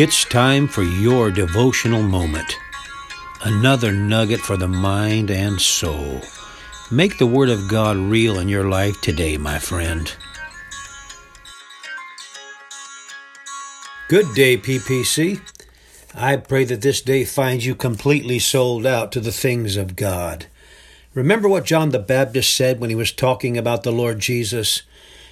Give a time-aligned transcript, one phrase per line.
[0.00, 2.56] It's time for your devotional moment.
[3.44, 6.20] Another nugget for the mind and soul.
[6.88, 10.14] Make the Word of God real in your life today, my friend.
[14.06, 15.40] Good day, PPC.
[16.14, 20.46] I pray that this day finds you completely sold out to the things of God.
[21.12, 24.82] Remember what John the Baptist said when he was talking about the Lord Jesus?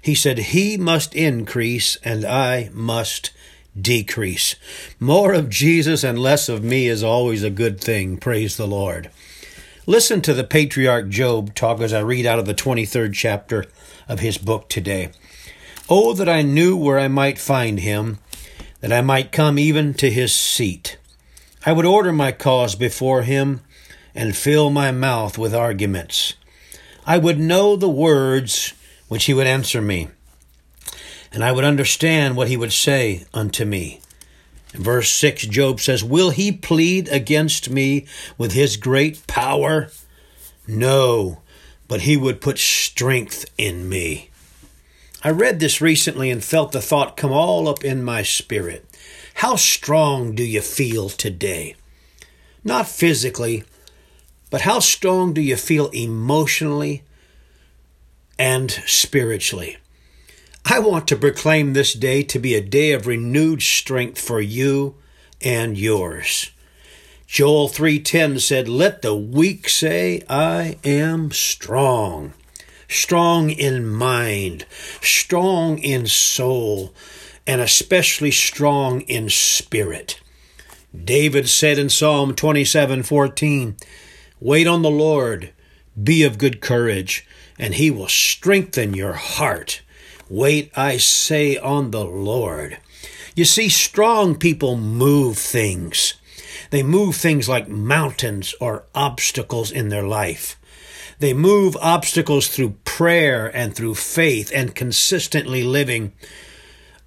[0.00, 3.32] He said, He must increase and I must
[3.80, 4.56] decrease.
[5.00, 8.16] More of Jesus and less of me is always a good thing.
[8.16, 9.10] Praise the Lord.
[9.86, 13.64] Listen to the patriarch Job talk as I read out of the 23rd chapter
[14.08, 15.10] of his book today.
[15.88, 18.18] Oh, that I knew where I might find him,
[18.80, 20.98] that I might come even to his seat.
[21.66, 23.60] I would order my cause before him
[24.14, 26.34] and fill my mouth with arguments.
[27.06, 28.74] I would know the words
[29.08, 30.08] which he would answer me
[31.32, 34.00] and I would understand what he would say unto me.
[34.74, 38.06] In verse 6, Job says, Will he plead against me
[38.38, 39.88] with his great power?
[40.66, 41.42] No,
[41.88, 44.30] but he would put strength in me.
[45.22, 48.86] I read this recently and felt the thought come all up in my spirit.
[49.34, 51.76] How strong do you feel today?
[52.64, 53.64] Not physically,
[54.50, 57.02] but how strong do you feel emotionally
[58.38, 59.78] and spiritually?
[60.64, 64.94] I want to proclaim this day to be a day of renewed strength for you
[65.40, 66.50] and yours.
[67.26, 72.32] Joel 3:10 said, "Let the weak say, I am strong."
[72.88, 74.66] Strong in mind,
[75.00, 76.94] strong in soul,
[77.46, 80.20] and especially strong in spirit.
[81.04, 83.76] David said in Psalm 27:14,
[84.40, 85.50] "Wait on the Lord,
[86.00, 87.26] be of good courage,
[87.58, 89.80] and he will strengthen your heart."
[90.32, 92.78] Wait, I say, on the Lord.
[93.36, 96.14] You see, strong people move things.
[96.70, 100.58] They move things like mountains or obstacles in their life.
[101.18, 106.12] They move obstacles through prayer and through faith and consistently living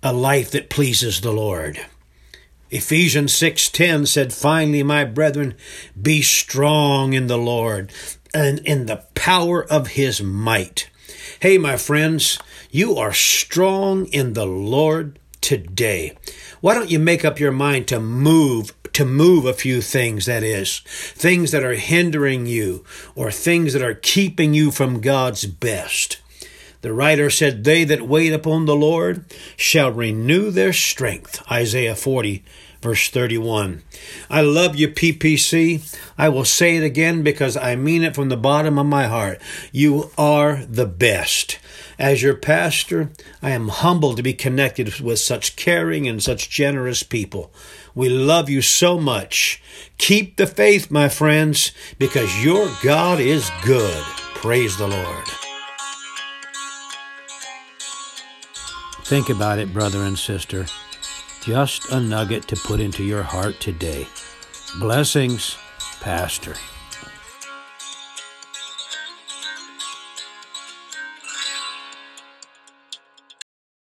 [0.03, 1.83] a life that pleases the Lord.
[2.69, 5.55] Ephesians 6:10 said, "Finally, my brethren,
[5.99, 7.91] be strong in the Lord
[8.35, 10.89] and in the power of his might."
[11.39, 12.39] Hey, my friends,
[12.71, 16.17] you are strong in the Lord today.
[16.61, 20.41] Why don't you make up your mind to move to move a few things that
[20.41, 26.21] is things that are hindering you or things that are keeping you from God's best.
[26.79, 29.25] The writer said, They that wait upon the Lord
[29.57, 31.43] shall renew their strength.
[31.51, 32.45] Isaiah 40,
[32.85, 33.81] verse 31.
[34.29, 35.97] I love you, PPC.
[36.19, 39.41] I will say it again because I mean it from the bottom of my heart.
[39.71, 41.57] You are the best.
[41.97, 43.09] As your pastor,
[43.41, 47.51] I am humbled to be connected with such caring and such generous people.
[47.95, 49.63] We love you so much.
[49.97, 54.03] Keep the faith, my friends, because your God is good.
[54.35, 55.25] Praise the Lord.
[59.05, 60.67] Think about it, brother and sister.
[61.45, 64.07] Just a nugget to put into your heart today.
[64.79, 65.55] Blessings,
[66.01, 66.55] Pastor.